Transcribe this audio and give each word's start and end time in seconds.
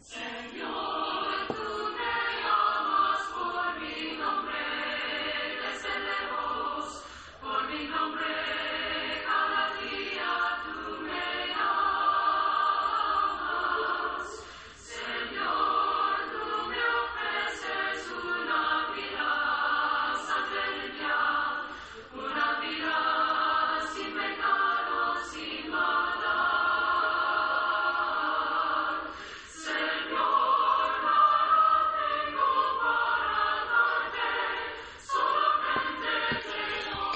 Señor. 0.00 0.77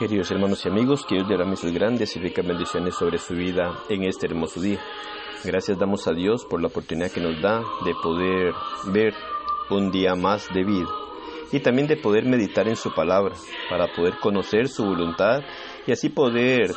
Queridos 0.03 0.33
hermanos 0.33 0.67
y 0.67 0.69
amigos, 0.69 1.07
que 1.07 1.15
Dios 1.15 1.29
derrame 1.29 1.55
sus 1.55 1.71
grandes 1.71 2.17
y 2.17 2.19
ricas 2.19 2.45
bendiciones 2.45 2.97
sobre 2.97 3.19
su 3.19 3.35
vida 3.35 3.73
en 3.89 4.03
este 4.03 4.27
hermoso 4.27 4.61
día. 4.61 4.81
Gracias 5.45 5.79
damos 5.79 6.09
a 6.09 6.13
Dios 6.13 6.45
por 6.45 6.61
la 6.61 6.67
oportunidad 6.67 7.13
que 7.13 7.21
nos 7.21 7.41
da 7.41 7.63
de 7.85 7.95
poder 8.03 8.53
ver 8.93 9.15
un 9.71 9.93
día 9.93 10.17
más 10.17 10.53
de 10.53 10.65
vida 10.65 10.89
y 11.53 11.61
también 11.61 11.87
de 11.87 11.97
poder 11.99 12.25
meditar 12.25 12.67
en 12.67 12.75
su 12.75 12.93
palabra 12.93 13.37
para 13.71 13.95
poder 13.95 14.15
conocer 14.21 14.67
su 14.67 14.85
voluntad 14.85 15.43
y 15.87 15.93
así 15.93 16.09
poder 16.09 16.73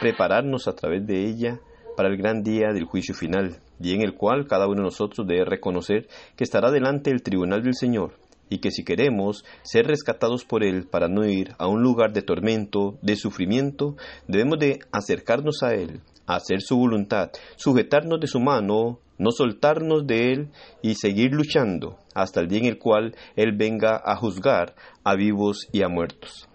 prepararnos 0.00 0.66
a 0.66 0.74
través 0.74 1.06
de 1.06 1.28
ella 1.28 1.60
para 1.96 2.08
el 2.08 2.16
gran 2.16 2.42
día 2.42 2.72
del 2.72 2.86
juicio 2.86 3.14
final, 3.14 3.54
día 3.78 3.94
en 3.94 4.02
el 4.02 4.16
cual 4.16 4.48
cada 4.48 4.66
uno 4.66 4.78
de 4.78 4.86
nosotros 4.86 5.28
debe 5.28 5.44
reconocer 5.44 6.08
que 6.34 6.42
estará 6.42 6.72
delante 6.72 7.10
del 7.10 7.22
tribunal 7.22 7.62
del 7.62 7.74
Señor 7.74 8.14
y 8.48 8.58
que 8.58 8.70
si 8.70 8.84
queremos 8.84 9.44
ser 9.62 9.86
rescatados 9.86 10.44
por 10.44 10.64
Él 10.64 10.86
para 10.86 11.08
no 11.08 11.24
ir 11.26 11.54
a 11.58 11.66
un 11.66 11.82
lugar 11.82 12.12
de 12.12 12.22
tormento, 12.22 12.98
de 13.02 13.16
sufrimiento, 13.16 13.96
debemos 14.28 14.58
de 14.58 14.78
acercarnos 14.92 15.62
a 15.62 15.74
Él, 15.74 16.00
hacer 16.26 16.60
su 16.60 16.76
voluntad, 16.76 17.30
sujetarnos 17.56 18.20
de 18.20 18.26
su 18.26 18.40
mano, 18.40 18.98
no 19.18 19.30
soltarnos 19.30 20.06
de 20.06 20.32
Él 20.32 20.50
y 20.82 20.94
seguir 20.94 21.32
luchando 21.32 21.98
hasta 22.14 22.40
el 22.40 22.48
día 22.48 22.58
en 22.60 22.66
el 22.66 22.78
cual 22.78 23.14
Él 23.36 23.52
venga 23.56 24.00
a 24.04 24.16
juzgar 24.16 24.74
a 25.04 25.14
vivos 25.14 25.68
y 25.72 25.82
a 25.82 25.88
muertos. 25.88 26.48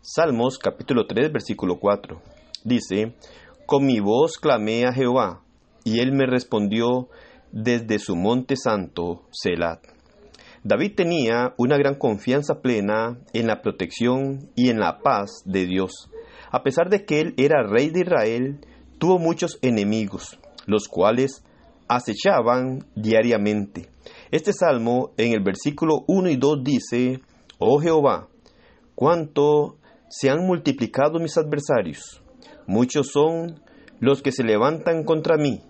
Salmos 0.00 0.58
capítulo 0.58 1.06
3 1.06 1.32
versículo 1.32 1.78
4 1.78 2.20
dice, 2.64 3.14
Con 3.66 3.86
mi 3.86 4.00
voz 4.00 4.38
clamé 4.38 4.84
a 4.86 4.92
Jehová, 4.92 5.42
y 5.84 6.00
Él 6.00 6.12
me 6.12 6.26
respondió 6.26 7.08
desde 7.50 7.98
su 7.98 8.14
monte 8.14 8.56
santo, 8.56 9.22
Selat. 9.30 9.97
David 10.68 10.96
tenía 10.96 11.54
una 11.56 11.78
gran 11.78 11.94
confianza 11.94 12.60
plena 12.60 13.18
en 13.32 13.46
la 13.46 13.62
protección 13.62 14.50
y 14.54 14.68
en 14.68 14.78
la 14.78 14.98
paz 14.98 15.40
de 15.46 15.64
Dios. 15.64 16.10
A 16.50 16.62
pesar 16.62 16.90
de 16.90 17.06
que 17.06 17.22
él 17.22 17.32
era 17.38 17.66
rey 17.66 17.88
de 17.88 18.00
Israel, 18.00 18.60
tuvo 18.98 19.18
muchos 19.18 19.58
enemigos, 19.62 20.38
los 20.66 20.86
cuales 20.86 21.42
acechaban 21.88 22.84
diariamente. 22.94 23.88
Este 24.30 24.52
salmo 24.52 25.14
en 25.16 25.32
el 25.32 25.42
versículo 25.42 26.04
1 26.06 26.28
y 26.28 26.36
2 26.36 26.62
dice, 26.62 27.20
Oh 27.56 27.80
Jehová, 27.80 28.28
cuánto 28.94 29.78
se 30.10 30.28
han 30.28 30.46
multiplicado 30.46 31.18
mis 31.18 31.38
adversarios. 31.38 32.22
Muchos 32.66 33.08
son 33.10 33.62
los 34.00 34.20
que 34.20 34.32
se 34.32 34.44
levantan 34.44 35.04
contra 35.04 35.38
mí. 35.38 35.62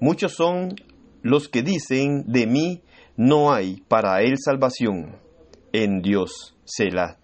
Muchos 0.00 0.32
son 0.32 0.76
los 1.20 1.50
que 1.50 1.60
dicen 1.60 2.24
de 2.26 2.46
mí, 2.46 2.80
no 3.16 3.52
hay 3.52 3.82
para 3.88 4.20
él 4.22 4.36
salvación 4.38 5.16
en 5.72 6.02
Dios, 6.02 6.54
Selah. 6.64 7.18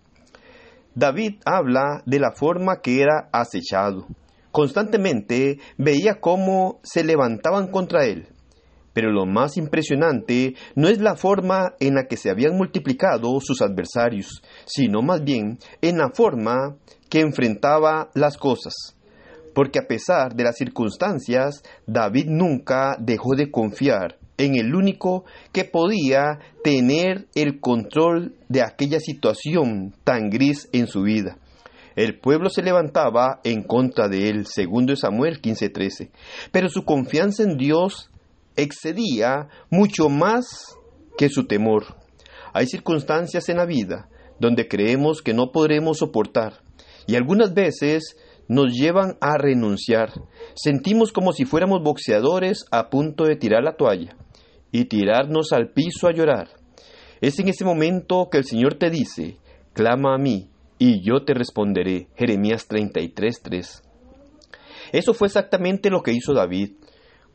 David 0.95 1.41
habla 1.45 2.03
de 2.07 2.19
la 2.19 2.33
forma 2.33 2.81
que 2.83 3.03
era 3.03 3.29
acechado. 3.33 4.07
Constantemente 4.51 5.59
veía 5.79 6.21
cómo 6.21 6.81
se 6.83 7.05
levantaban 7.05 7.69
contra 7.69 8.05
él. 8.05 8.29
Pero 8.93 9.11
lo 9.11 9.25
más 9.25 9.57
impresionante 9.57 10.55
no 10.75 10.89
es 10.89 11.01
la 11.01 11.17
forma 11.17 11.75
en 11.81 11.95
la 11.95 12.07
que 12.07 12.19
se 12.19 12.29
habían 12.31 12.57
multiplicado 12.57 13.29
sus 13.41 13.63
adversarios, 13.63 14.43
sino 14.67 15.01
más 15.01 15.25
bien 15.25 15.59
en 15.81 15.97
la 15.97 16.11
forma 16.11 16.77
que 17.09 17.21
enfrentaba 17.21 18.11
las 18.15 18.37
cosas. 18.37 18.75
Porque 19.55 19.79
a 19.79 19.87
pesar 19.87 20.35
de 20.35 20.45
las 20.45 20.57
circunstancias, 20.57 21.63
David 21.87 22.27
nunca 22.29 22.97
dejó 22.99 23.35
de 23.35 23.51
confiar 23.51 24.19
en 24.43 24.57
el 24.57 24.75
único 24.75 25.25
que 25.53 25.65
podía 25.65 26.39
tener 26.65 27.27
el 27.35 27.61
control 27.61 28.35
de 28.49 28.63
aquella 28.63 28.99
situación 28.99 29.95
tan 30.05 30.31
gris 30.31 30.69
en 30.73 30.87
su 30.87 31.03
vida. 31.03 31.39
El 31.95 32.19
pueblo 32.19 32.49
se 32.49 32.63
levantaba 32.63 33.41
en 33.45 33.63
contra 33.63 34.09
de 34.09 34.29
él, 34.29 34.47
segundo 34.47 34.97
Samuel 34.97 35.41
15:13, 35.41 36.11
pero 36.51 36.69
su 36.69 36.85
confianza 36.85 37.43
en 37.43 37.57
Dios 37.57 38.11
excedía 38.57 39.49
mucho 39.71 40.09
más 40.09 40.77
que 41.19 41.29
su 41.29 41.47
temor. 41.47 41.97
Hay 42.55 42.67
circunstancias 42.67 43.49
en 43.49 43.59
la 43.59 43.67
vida 43.67 44.09
donde 44.41 44.69
creemos 44.69 45.23
que 45.23 45.35
no 45.35 45.53
podremos 45.53 45.99
soportar 45.99 46.63
y 47.07 47.15
algunas 47.15 47.55
veces 47.55 48.17
nos 48.49 48.73
llevan 48.73 49.17
a 49.21 49.39
renunciar. 49.39 50.13
Sentimos 50.55 51.13
como 51.13 51.33
si 51.33 51.45
fuéramos 51.45 51.83
boxeadores 51.83 52.65
a 52.71 52.91
punto 52.91 53.25
de 53.25 53.37
tirar 53.37 53.63
la 53.63 53.77
toalla 53.77 54.17
y 54.73 54.87
tirarnos 54.87 55.53
al 55.53 55.71
piso 55.71 56.09
a 56.09 56.13
llorar. 56.13 56.49
Es 57.21 57.39
en 57.39 57.49
ese 57.49 57.65
momento 57.65 58.29
que 58.31 58.39
el 58.39 58.45
Señor 58.45 58.75
te 58.75 58.91
dice, 58.91 59.37
clama 59.75 60.15
a 60.15 60.19
mí 60.19 60.49
y 60.79 61.01
yo 61.01 61.25
te 61.25 61.35
responderé. 61.35 62.09
Jeremías 62.17 62.67
33:3. 62.69 63.83
Eso 64.91 65.15
fue 65.15 65.29
exactamente 65.29 65.91
lo 65.91 66.03
que 66.03 66.13
hizo 66.13 66.35
David. 66.35 66.73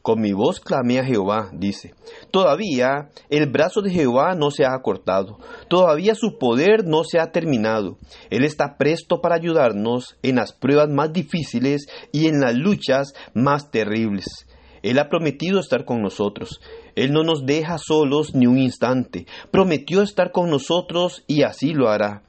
Con 0.01 0.21
mi 0.21 0.31
voz 0.31 0.59
clamé 0.59 0.99
a 0.99 1.03
Jehová, 1.03 1.49
dice. 1.53 1.93
Todavía 2.31 3.09
el 3.29 3.49
brazo 3.49 3.81
de 3.81 3.91
Jehová 3.91 4.35
no 4.35 4.51
se 4.51 4.63
ha 4.63 4.73
acortado, 4.73 5.39
todavía 5.69 6.15
su 6.15 6.37
poder 6.37 6.85
no 6.85 7.03
se 7.03 7.19
ha 7.19 7.31
terminado. 7.31 7.97
Él 8.29 8.43
está 8.45 8.77
presto 8.77 9.21
para 9.21 9.35
ayudarnos 9.35 10.17
en 10.23 10.35
las 10.35 10.53
pruebas 10.53 10.89
más 10.89 11.11
difíciles 11.11 11.87
y 12.11 12.27
en 12.27 12.39
las 12.39 12.55
luchas 12.55 13.13
más 13.33 13.71
terribles. 13.71 14.45
Él 14.83 14.99
ha 14.99 15.09
prometido 15.09 15.59
estar 15.59 15.85
con 15.85 16.01
nosotros. 16.01 16.59
Él 16.95 17.11
no 17.11 17.23
nos 17.23 17.45
deja 17.45 17.77
solos 17.77 18.33
ni 18.35 18.47
un 18.47 18.57
instante. 18.57 19.25
Prometió 19.51 20.01
estar 20.01 20.31
con 20.31 20.49
nosotros 20.49 21.23
y 21.27 21.43
así 21.43 21.73
lo 21.73 21.89
hará. 21.89 22.23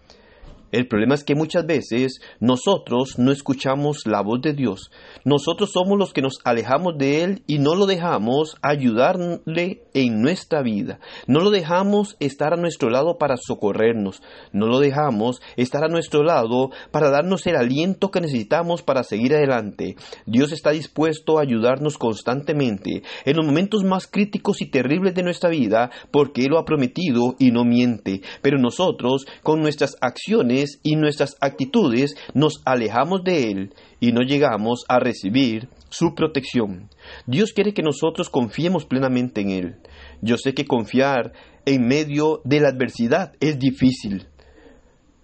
El 0.71 0.87
problema 0.87 1.15
es 1.15 1.25
que 1.25 1.35
muchas 1.35 1.65
veces 1.67 2.21
nosotros 2.41 3.19
no 3.19 3.33
escuchamos 3.33 4.07
la 4.07 4.23
voz 4.23 4.43
de 4.43 4.53
Dios. 4.53 4.91
Nosotros 5.25 5.71
somos 5.73 5.99
los 5.99 6.13
que 6.13 6.21
nos 6.21 6.39
alejamos 6.45 6.99
de 6.99 7.25
Él 7.25 7.43
y 7.47 7.59
no 7.59 7.75
lo 7.75 7.87
dejamos 7.87 8.57
ayudarle 8.61 9.83
en 9.95 10.21
nuestra 10.21 10.63
vida. 10.63 11.01
No 11.27 11.41
lo 11.41 11.51
dejamos 11.51 12.17
estar 12.21 12.53
a 12.53 12.57
nuestro 12.57 12.91
lado 12.91 13.17
para 13.19 13.37
socorrernos. 13.37 14.23
No 14.53 14.67
lo 14.67 14.79
dejamos 14.79 15.41
estar 15.57 15.85
a 15.85 15.89
nuestro 15.89 16.23
lado 16.23 16.71
para 16.91 17.11
darnos 17.11 17.47
el 17.47 17.57
aliento 17.57 18.11
que 18.11 18.21
necesitamos 18.21 18.83
para 18.83 19.03
seguir 19.05 19.35
adelante. 19.35 19.97
Dios 20.27 20.53
está 20.53 20.71
dispuesto 20.71 21.39
a 21.39 21.43
ayudarnos 21.43 21.97
constantemente 21.97 23.03
en 23.25 23.37
los 23.37 23.47
momentos 23.47 23.85
más 23.85 24.07
críticos 24.07 24.61
y 24.61 24.71
terribles 24.71 25.15
de 25.15 25.23
nuestra 25.23 25.49
vida 25.49 25.91
porque 26.11 26.43
Él 26.43 26.51
lo 26.51 26.59
ha 26.59 26.65
prometido 26.65 27.37
y 27.39 27.51
no 27.53 27.65
miente. 27.65 28.21
Pero 28.43 28.59
nosotros, 28.59 29.27
con 29.43 29.61
nuestras 29.61 29.97
acciones, 30.01 30.58
y 30.83 30.97
nuestras 30.97 31.37
actitudes 31.41 32.15
nos 32.35 32.61
alejamos 32.65 33.23
de 33.25 33.51
Él 33.51 33.75
y 34.01 34.13
no 34.13 34.23
llegamos 34.23 34.85
a 34.89 34.99
recibir 34.99 35.69
su 35.89 36.15
protección. 36.15 36.91
Dios 37.27 37.53
quiere 37.53 37.73
que 37.75 37.83
nosotros 37.83 38.31
confiemos 38.31 38.85
plenamente 38.85 39.41
en 39.41 39.51
Él. 39.51 39.77
Yo 40.21 40.37
sé 40.37 40.55
que 40.55 40.67
confiar 40.67 41.33
en 41.65 41.87
medio 41.87 42.41
de 42.45 42.61
la 42.61 42.69
adversidad 42.69 43.33
es 43.41 43.59
difícil, 43.59 44.27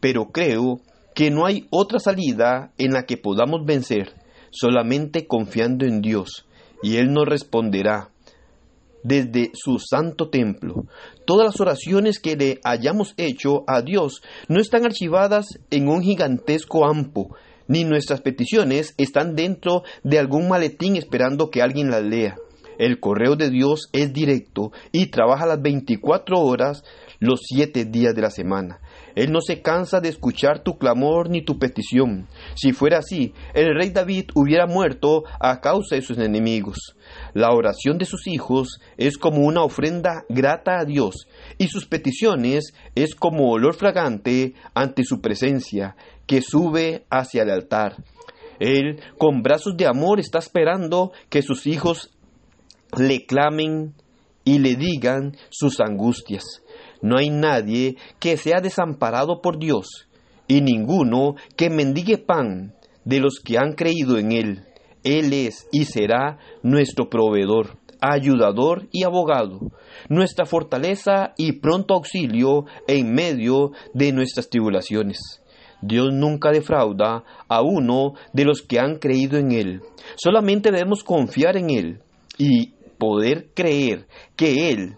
pero 0.01 0.27
creo 0.27 0.81
que 1.15 1.31
no 1.31 1.47
hay 1.47 1.67
otra 1.71 1.99
salida 1.99 2.73
en 2.79 2.93
la 2.93 3.05
que 3.05 3.17
podamos 3.17 3.65
vencer 3.65 4.13
solamente 4.51 5.27
confiando 5.27 5.85
en 5.85 6.01
Dios 6.01 6.47
y 6.83 6.97
Él 6.97 7.13
nos 7.13 7.27
responderá 7.27 8.11
desde 9.05 9.53
su 9.55 9.79
santo 9.79 10.29
templo. 10.31 10.87
Todas 11.25 11.47
las 11.47 11.61
oraciones 11.61 12.19
que 12.19 12.35
le 12.35 12.59
hayamos 12.65 13.15
hecho 13.17 13.63
a 13.69 13.83
Dios 13.83 14.23
no 14.49 14.61
están 14.61 14.85
archivadas 14.85 15.47
en 15.71 15.89
un 15.89 16.03
gigantesco 16.03 16.85
ampo, 16.85 17.37
ni 17.69 17.85
nuestras 17.85 18.21
peticiones 18.21 18.95
están 18.99 19.37
dentro 19.37 19.85
de 20.03 20.19
algún 20.19 20.49
maletín 20.49 20.97
esperando 20.97 21.51
que 21.51 21.63
alguien 21.63 21.91
las 21.91 22.03
lea. 22.03 22.37
El 22.79 22.99
correo 22.99 23.37
de 23.37 23.51
Dios 23.51 23.89
es 23.93 24.13
directo 24.13 24.73
y 24.91 25.07
trabaja 25.07 25.47
las 25.47 25.63
24 25.63 26.41
horas 26.41 26.83
los 27.21 27.41
7 27.45 27.85
días 27.85 28.15
de 28.15 28.23
la 28.23 28.31
semana. 28.31 28.81
Él 29.15 29.31
no 29.33 29.41
se 29.41 29.63
cansa 29.63 30.01
de 30.01 30.09
escuchar 30.09 30.63
tu 30.63 30.79
clamor 30.79 31.31
ni 31.31 31.43
tu 31.43 31.59
petición. 31.59 32.27
Si 32.55 32.73
fuera 32.73 32.99
así, 32.99 33.33
el 33.55 33.75
rey 33.75 33.91
David 33.91 34.31
hubiera 34.35 34.67
muerto 34.67 35.25
a 35.41 35.61
causa 35.61 35.97
de 35.97 36.03
sus 36.03 36.19
enemigos. 36.19 36.97
La 37.33 37.53
oración 37.53 37.99
de 37.99 38.07
sus 38.07 38.27
hijos 38.27 38.81
es 38.97 39.19
como 39.19 39.47
una 39.47 39.63
ofrenda 39.63 40.25
grata 40.29 40.79
a 40.79 40.85
Dios, 40.85 41.29
y 41.59 41.69
sus 41.69 41.87
peticiones 41.87 42.75
es 42.95 43.15
como 43.15 43.51
olor 43.51 43.75
fragante 43.75 44.55
ante 44.75 45.05
su 45.05 45.21
presencia, 45.21 45.97
que 46.27 46.43
sube 46.43 47.05
hacia 47.11 47.43
el 47.43 47.51
altar. 47.51 47.97
Él, 48.59 49.01
con 49.19 49.43
brazos 49.43 49.77
de 49.77 49.87
amor, 49.87 50.21
está 50.21 50.39
esperando 50.39 51.13
que 51.29 51.43
sus 51.43 51.67
hijos 51.67 52.11
le 52.97 53.27
clamen 53.27 53.95
y 54.45 54.59
le 54.59 54.77
digan 54.77 55.37
sus 55.51 55.81
angustias. 55.81 56.45
No 57.03 57.19
hay 57.19 57.31
nadie 57.31 57.97
que 58.19 58.37
sea 58.37 58.61
desamparado 58.61 59.41
por 59.41 59.59
Dios, 59.59 60.09
y 60.47 60.61
ninguno 60.61 61.35
que 61.57 61.71
mendigue 61.71 62.19
pan 62.19 62.75
de 63.05 63.21
los 63.21 63.41
que 63.41 63.59
han 63.59 63.73
creído 63.73 64.19
en 64.19 64.33
Él. 64.33 64.63
Él 65.03 65.33
es 65.33 65.69
y 65.71 65.85
será 65.85 66.39
nuestro 66.63 67.11
proveedor, 67.11 67.79
ayudador 68.01 68.89
y 68.91 69.05
abogado, 69.05 69.61
nuestra 70.09 70.47
fortaleza 70.47 71.35
y 71.37 71.53
pronto 71.61 71.95
auxilio 71.95 72.65
en 72.87 73.13
medio 73.13 73.73
de 73.93 74.13
nuestras 74.13 74.49
tribulaciones. 74.49 75.19
Dios 75.83 76.09
nunca 76.13 76.51
defrauda 76.51 77.25
a 77.47 77.61
uno 77.61 78.15
de 78.33 78.45
los 78.45 78.63
que 78.63 78.79
han 78.79 78.97
creído 78.97 79.37
en 79.37 79.53
Él. 79.53 79.83
Solamente 80.17 80.71
debemos 80.71 81.05
confiar 81.05 81.59
en 81.59 81.69
Él 81.69 82.01
y 82.39 82.73
poder 83.05 83.51
creer 83.53 84.07
que 84.35 84.71
Él 84.71 84.97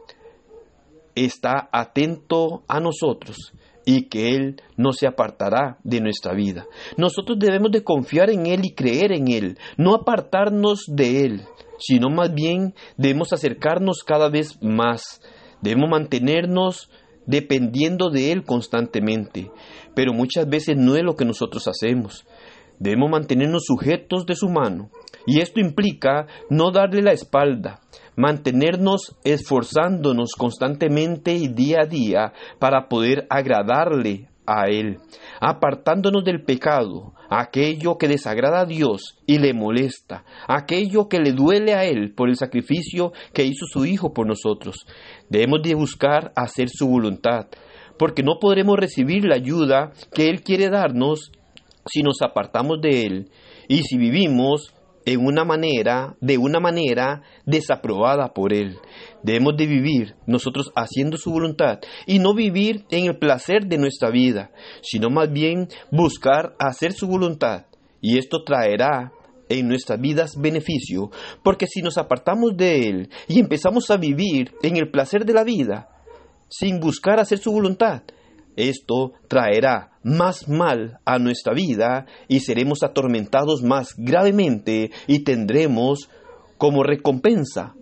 está 1.17 1.69
atento 1.73 2.63
a 2.69 2.79
nosotros 2.79 3.37
y 3.85 4.05
que 4.05 4.37
Él 4.37 4.63
no 4.77 4.93
se 4.93 5.09
apartará 5.09 5.79
de 5.83 6.01
nuestra 6.01 6.33
vida. 6.35 6.67
Nosotros 6.97 7.37
debemos 7.37 7.73
de 7.73 7.83
confiar 7.83 8.31
en 8.31 8.47
Él 8.47 8.61
y 8.65 8.75
creer 8.75 9.11
en 9.11 9.27
Él, 9.27 9.59
no 9.77 9.93
apartarnos 9.97 10.85
de 10.87 11.25
Él, 11.25 11.43
sino 11.79 12.09
más 12.09 12.33
bien 12.33 12.75
debemos 12.97 13.33
acercarnos 13.33 14.05
cada 14.07 14.29
vez 14.29 14.57
más, 14.63 15.21
debemos 15.61 15.91
mantenernos 15.91 16.89
dependiendo 17.27 18.11
de 18.11 18.31
Él 18.31 18.45
constantemente, 18.45 19.51
pero 19.97 20.13
muchas 20.13 20.49
veces 20.49 20.77
no 20.77 20.95
es 20.95 21.03
lo 21.03 21.17
que 21.17 21.25
nosotros 21.25 21.67
hacemos. 21.67 22.25
Debemos 22.79 23.11
mantenernos 23.11 23.65
sujetos 23.65 24.27
de 24.27 24.37
su 24.37 24.49
mano, 24.49 24.91
y 25.27 25.41
esto 25.41 25.61
implica 25.61 26.27
no 26.49 26.71
darle 26.71 27.03
la 27.03 27.13
espalda, 27.13 27.81
mantenernos 28.17 29.17
esforzándonos 29.25 30.31
constantemente 30.39 31.35
y 31.35 31.49
día 31.49 31.83
a 31.83 31.87
día 31.87 32.33
para 32.59 32.89
poder 32.89 33.27
agradarle 33.29 34.29
a 34.47 34.69
Él, 34.69 34.99
apartándonos 35.41 36.25
del 36.25 36.45
pecado, 36.45 37.15
aquello 37.29 37.99
que 37.99 38.09
desagrada 38.09 38.61
a 38.61 38.65
Dios 38.65 39.19
y 39.27 39.39
le 39.39 39.53
molesta, 39.53 40.25
aquello 40.47 41.09
que 41.09 41.19
le 41.19 41.33
duele 41.33 41.75
a 41.75 41.85
Él 41.85 42.15
por 42.15 42.29
el 42.29 42.37
sacrificio 42.37 43.13
que 43.33 43.45
hizo 43.45 43.67
su 43.67 43.85
Hijo 43.85 44.13
por 44.13 44.27
nosotros. 44.27 44.87
Debemos 45.29 45.63
de 45.63 45.75
buscar 45.75 46.33
hacer 46.37 46.69
su 46.71 46.87
voluntad, 46.89 47.47
porque 47.99 48.23
no 48.23 48.39
podremos 48.41 48.77
recibir 48.79 49.25
la 49.25 49.35
ayuda 49.35 49.93
que 50.15 50.31
Él 50.31 50.43
quiere 50.43 50.71
darnos 50.71 51.33
si 51.87 52.03
nos 52.03 52.23
apartamos 52.23 52.81
de 52.81 53.07
Él 53.07 53.31
y 53.69 53.83
si 53.83 53.97
vivimos 53.97 54.73
en 55.07 55.25
una 55.25 55.45
manera, 55.45 56.17
de 56.21 56.37
una 56.37 56.61
manera 56.61 57.23
desaprobada 57.47 58.35
por 58.35 58.53
Él. 58.53 58.77
Debemos 59.23 59.57
de 59.57 59.67
vivir 59.67 60.17
nosotros 60.27 60.73
haciendo 60.75 61.17
su 61.17 61.31
voluntad 61.31 61.79
y 62.07 62.19
no 62.19 62.35
vivir 62.35 62.85
en 62.91 63.07
el 63.07 63.19
placer 63.19 63.67
de 63.67 63.79
nuestra 63.79 64.11
vida, 64.11 64.51
sino 64.83 65.09
más 65.09 65.33
bien 65.33 65.69
buscar 65.91 66.55
hacer 66.59 66.93
su 66.93 67.07
voluntad. 67.07 67.67
Y 68.01 68.19
esto 68.19 68.43
traerá 68.45 69.13
en 69.49 69.69
nuestras 69.69 70.01
vidas 70.01 70.35
beneficio, 70.37 71.11
porque 71.45 71.67
si 71.69 71.83
nos 71.83 71.99
apartamos 71.99 72.57
de 72.57 72.89
Él 72.89 73.11
y 73.29 73.39
empezamos 73.39 73.91
a 73.91 73.97
vivir 73.97 74.53
en 74.63 74.77
el 74.77 74.91
placer 74.91 75.25
de 75.25 75.33
la 75.33 75.45
vida, 75.45 75.89
sin 76.49 76.81
buscar 76.81 77.21
hacer 77.21 77.39
su 77.39 77.53
voluntad, 77.53 78.03
esto 78.57 79.13
traerá 79.29 79.93
más 80.03 80.49
mal 80.49 80.99
a 81.05 81.19
nuestra 81.19 81.55
vida 81.55 82.07
y 82.29 82.41
seremos 82.41 82.83
atormentados 82.83 83.63
más 83.63 83.95
gravemente 83.97 84.91
y 85.07 85.21
tendremos 85.21 86.09
como 86.59 86.83
recompensa 86.83 87.75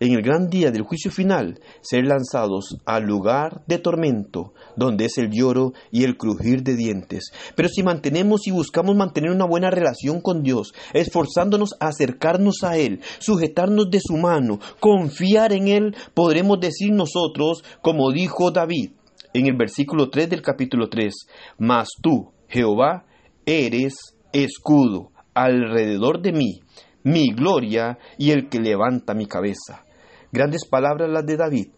en 0.00 0.12
el 0.12 0.22
gran 0.22 0.48
día 0.48 0.70
del 0.70 0.82
juicio 0.82 1.10
final 1.10 1.60
ser 1.82 2.06
lanzados 2.06 2.78
al 2.86 3.04
lugar 3.04 3.62
de 3.66 3.78
tormento, 3.78 4.54
donde 4.74 5.04
es 5.04 5.18
el 5.18 5.30
lloro 5.30 5.74
y 5.92 6.04
el 6.04 6.16
crujir 6.16 6.62
de 6.62 6.74
dientes. 6.74 7.30
Pero 7.54 7.68
si 7.68 7.82
mantenemos 7.82 8.46
y 8.46 8.50
buscamos 8.50 8.96
mantener 8.96 9.30
una 9.30 9.44
buena 9.44 9.70
relación 9.70 10.22
con 10.22 10.42
Dios, 10.42 10.72
esforzándonos 10.94 11.74
a 11.80 11.88
acercarnos 11.88 12.64
a 12.64 12.78
Él, 12.78 13.00
sujetarnos 13.18 13.90
de 13.90 14.00
su 14.00 14.16
mano, 14.16 14.58
confiar 14.80 15.52
en 15.52 15.68
Él, 15.68 15.96
podremos 16.14 16.58
decir 16.60 16.92
nosotros, 16.92 17.62
como 17.82 18.10
dijo 18.10 18.50
David, 18.50 18.92
en 19.32 19.46
el 19.46 19.56
versículo 19.56 20.10
3 20.10 20.30
del 20.30 20.42
capítulo 20.42 20.88
3, 20.88 21.14
mas 21.58 21.88
tú, 22.02 22.32
Jehová, 22.48 23.04
eres 23.46 24.16
escudo 24.32 25.12
alrededor 25.34 26.20
de 26.20 26.32
mí, 26.32 26.60
mi 27.02 27.32
gloria 27.32 27.98
y 28.18 28.30
el 28.30 28.48
que 28.48 28.60
levanta 28.60 29.14
mi 29.14 29.26
cabeza. 29.26 29.84
Grandes 30.32 30.66
palabras 30.66 31.10
las 31.10 31.26
de 31.26 31.36
David. 31.36 31.68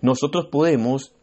Nosotros 0.00 0.48
podemos 0.50 1.14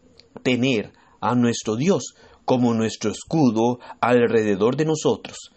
tener 0.43 0.91
a 1.21 1.35
nuestro 1.35 1.75
Dios 1.75 2.15
como 2.43 2.73
nuestro 2.73 3.11
escudo 3.11 3.79
alrededor 4.01 4.75
de 4.75 4.85
nosotros. 4.85 5.51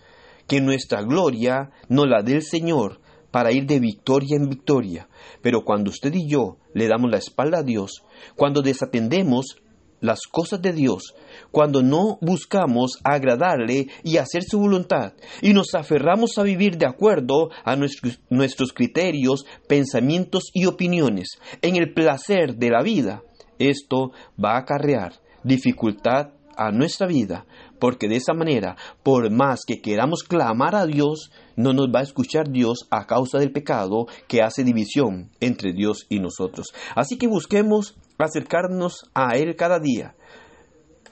Que 0.46 0.60
nuestra 0.60 1.02
gloria 1.02 1.70
no 1.88 2.06
la 2.06 2.22
dé 2.22 2.34
el 2.34 2.42
Señor 2.42 3.00
para 3.30 3.52
ir 3.52 3.66
de 3.66 3.80
victoria 3.80 4.36
en 4.36 4.48
victoria. 4.48 5.08
Pero 5.42 5.64
cuando 5.64 5.90
usted 5.90 6.14
y 6.14 6.26
yo 6.28 6.56
le 6.72 6.88
damos 6.88 7.10
la 7.10 7.18
espalda 7.18 7.58
a 7.58 7.62
Dios, 7.62 8.02
cuando 8.36 8.62
desatendemos 8.62 9.58
las 10.00 10.20
cosas 10.30 10.62
de 10.62 10.72
Dios 10.72 11.14
cuando 11.50 11.82
no 11.82 12.18
buscamos 12.20 12.98
agradarle 13.04 13.88
y 14.02 14.16
hacer 14.16 14.44
su 14.44 14.58
voluntad 14.58 15.12
y 15.42 15.52
nos 15.52 15.74
aferramos 15.74 16.38
a 16.38 16.42
vivir 16.42 16.78
de 16.78 16.86
acuerdo 16.86 17.50
a 17.64 17.76
nuestros, 17.76 18.72
criterios, 18.72 19.44
pensamientos 19.66 20.50
y 20.52 20.66
opiniones 20.66 21.38
en 21.62 21.76
el 21.76 21.92
placer 21.92 22.56
de 22.56 22.70
la 22.70 22.82
vida, 22.82 23.22
esto 23.58 24.12
va 24.42 24.54
a 24.54 24.58
acarrear 24.58 25.14
dificultad 25.42 26.30
a 26.56 26.72
nuestra 26.72 27.06
vida, 27.06 27.46
porque 27.78 28.08
de 28.08 28.16
esa 28.16 28.34
manera, 28.34 28.76
por 29.04 29.30
más 29.30 29.60
que 29.64 29.80
queramos 29.80 30.24
clamar 30.24 30.74
a 30.74 30.86
Dios, 30.86 31.30
no 31.54 31.72
nos 31.72 31.86
va 31.94 32.00
a 32.00 32.02
escuchar 32.02 32.50
Dios 32.50 32.88
a 32.90 33.06
causa 33.06 33.38
del 33.38 33.52
pecado 33.52 34.06
que 34.26 34.42
hace 34.42 34.64
división 34.64 35.30
entre 35.40 35.72
Dios 35.72 36.06
y 36.08 36.18
nosotros. 36.18 36.66
Así 36.96 37.16
que 37.16 37.28
busquemos 37.28 37.96
acercarnos 38.26 39.10
a 39.14 39.36
Él 39.36 39.56
cada 39.56 39.78
día. 39.78 40.14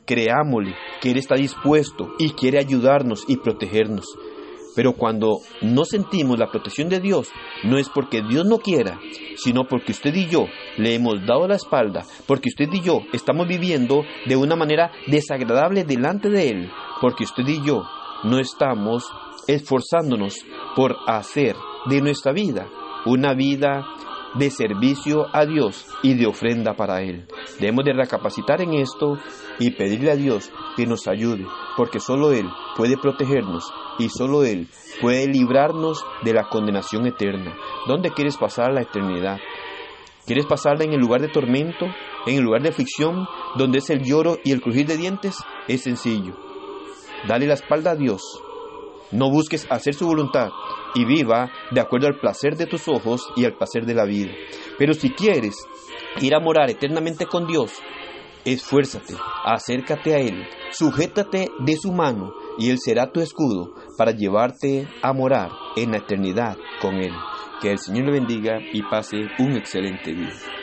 Creámosle 0.04 0.74
que 1.00 1.10
Él 1.10 1.18
está 1.18 1.34
dispuesto 1.34 2.12
y 2.18 2.30
quiere 2.30 2.58
ayudarnos 2.58 3.24
y 3.28 3.36
protegernos. 3.36 4.06
Pero 4.76 4.92
cuando 4.92 5.38
no 5.62 5.86
sentimos 5.86 6.38
la 6.38 6.50
protección 6.50 6.90
de 6.90 7.00
Dios, 7.00 7.30
no 7.64 7.78
es 7.78 7.88
porque 7.88 8.22
Dios 8.22 8.44
no 8.44 8.58
quiera, 8.58 9.00
sino 9.36 9.66
porque 9.66 9.92
usted 9.92 10.14
y 10.14 10.26
yo 10.26 10.46
le 10.76 10.94
hemos 10.94 11.24
dado 11.26 11.48
la 11.48 11.56
espalda, 11.56 12.04
porque 12.26 12.50
usted 12.50 12.68
y 12.70 12.82
yo 12.82 13.00
estamos 13.14 13.48
viviendo 13.48 14.02
de 14.26 14.36
una 14.36 14.54
manera 14.54 14.92
desagradable 15.06 15.84
delante 15.84 16.28
de 16.28 16.50
Él, 16.50 16.70
porque 17.00 17.24
usted 17.24 17.44
y 17.46 17.64
yo 17.64 17.84
no 18.24 18.38
estamos 18.38 19.04
esforzándonos 19.48 20.44
por 20.74 20.94
hacer 21.06 21.56
de 21.88 22.02
nuestra 22.02 22.32
vida 22.32 22.68
una 23.06 23.34
vida 23.34 23.86
de 24.38 24.50
servicio 24.50 25.26
a 25.32 25.46
Dios 25.46 25.86
y 26.02 26.14
de 26.14 26.26
ofrenda 26.26 26.74
para 26.74 27.02
Él. 27.02 27.26
Debemos 27.58 27.84
de 27.84 27.92
recapacitar 27.92 28.60
en 28.60 28.74
esto 28.74 29.18
y 29.58 29.70
pedirle 29.70 30.10
a 30.10 30.16
Dios 30.16 30.50
que 30.76 30.86
nos 30.86 31.06
ayude, 31.08 31.46
porque 31.76 32.00
solo 32.00 32.32
Él 32.32 32.48
puede 32.76 32.96
protegernos 32.96 33.72
y 33.98 34.08
solo 34.08 34.44
Él 34.44 34.68
puede 35.00 35.26
librarnos 35.26 36.04
de 36.22 36.34
la 36.34 36.48
condenación 36.48 37.06
eterna. 37.06 37.56
¿Dónde 37.86 38.10
quieres 38.10 38.36
pasar 38.36 38.72
la 38.72 38.82
eternidad? 38.82 39.38
¿Quieres 40.26 40.46
pasarla 40.46 40.84
en 40.84 40.92
el 40.92 41.00
lugar 41.00 41.20
de 41.20 41.28
tormento, 41.28 41.86
en 42.26 42.36
el 42.36 42.42
lugar 42.42 42.62
de 42.62 42.70
aflicción, 42.70 43.26
donde 43.56 43.78
es 43.78 43.90
el 43.90 44.02
lloro 44.02 44.38
y 44.44 44.52
el 44.52 44.60
crujir 44.60 44.86
de 44.86 44.96
dientes? 44.96 45.38
Es 45.68 45.82
sencillo. 45.82 46.34
Dale 47.28 47.46
la 47.46 47.54
espalda 47.54 47.92
a 47.92 47.96
Dios. 47.96 48.22
No 49.12 49.30
busques 49.30 49.66
hacer 49.70 49.94
su 49.94 50.06
voluntad, 50.06 50.50
y 50.96 51.04
viva 51.04 51.52
de 51.70 51.80
acuerdo 51.80 52.06
al 52.06 52.18
placer 52.18 52.56
de 52.56 52.66
tus 52.66 52.88
ojos 52.88 53.28
y 53.36 53.44
al 53.44 53.56
placer 53.56 53.84
de 53.84 53.94
la 53.94 54.04
vida. 54.04 54.32
Pero 54.78 54.94
si 54.94 55.10
quieres 55.10 55.56
ir 56.20 56.34
a 56.34 56.40
morar 56.40 56.70
eternamente 56.70 57.26
con 57.26 57.46
Dios, 57.46 57.72
esfuérzate, 58.44 59.14
acércate 59.44 60.14
a 60.14 60.18
Él, 60.18 60.46
sujétate 60.70 61.50
de 61.58 61.76
su 61.76 61.92
mano 61.92 62.32
y 62.58 62.70
Él 62.70 62.78
será 62.78 63.12
tu 63.12 63.20
escudo 63.20 63.74
para 63.98 64.12
llevarte 64.12 64.88
a 65.02 65.12
morar 65.12 65.50
en 65.76 65.92
la 65.92 65.98
eternidad 65.98 66.56
con 66.80 66.94
Él. 66.94 67.12
Que 67.60 67.72
el 67.72 67.78
Señor 67.78 68.06
le 68.06 68.12
bendiga 68.12 68.58
y 68.72 68.82
pase 68.82 69.16
un 69.38 69.56
excelente 69.56 70.12
día. 70.12 70.55